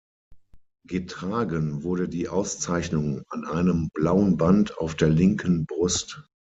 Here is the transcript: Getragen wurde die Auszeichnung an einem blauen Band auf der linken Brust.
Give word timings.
Getragen 0.87 1.83
wurde 1.83 2.09
die 2.09 2.27
Auszeichnung 2.27 3.21
an 3.29 3.45
einem 3.45 3.89
blauen 3.93 4.35
Band 4.35 4.79
auf 4.79 4.95
der 4.95 5.09
linken 5.09 5.67
Brust. 5.67 6.23